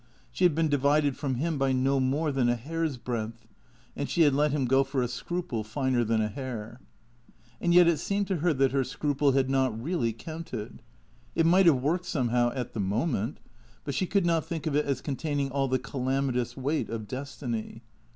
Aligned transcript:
She 0.31 0.45
had 0.45 0.55
been 0.55 0.67
divided 0.67 1.15
from 1.15 1.35
him 1.35 1.59
by 1.59 1.73
no 1.73 1.99
more 1.99 2.31
than 2.31 2.49
a 2.49 2.55
hair's 2.55 2.97
breadth. 2.97 3.45
And 3.95 4.09
she 4.09 4.23
had 4.23 4.33
let 4.33 4.51
him 4.51 4.65
go 4.65 4.83
for 4.83 5.03
a 5.03 5.07
scruple 5.07 5.63
finer 5.63 6.03
than 6.03 6.21
a 6.21 6.27
hair. 6.27 6.79
And 7.61 7.71
yet 7.71 7.87
it 7.87 7.99
seemed 7.99 8.25
to 8.29 8.37
her 8.37 8.51
that 8.51 8.71
her 8.71 8.83
scruple 8.83 9.33
had 9.33 9.47
not 9.47 9.79
really 9.79 10.11
counted. 10.11 10.81
It 11.35 11.45
might 11.45 11.67
have 11.67 11.83
worked, 11.83 12.05
somehow, 12.05 12.49
at 12.55 12.73
the 12.73 12.79
moment; 12.79 13.37
but 13.83 13.93
she 13.93 14.07
could 14.07 14.25
not 14.25 14.43
think 14.43 14.65
of 14.65 14.75
it 14.75 14.87
as 14.87 15.01
containing 15.01 15.51
all 15.51 15.67
the 15.67 15.77
calamitous 15.77 16.57
weight 16.57 16.89
of 16.89 17.07
destiny. 17.07 17.83